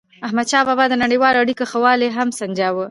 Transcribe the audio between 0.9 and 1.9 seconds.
د نړیوالو اړیکو ښه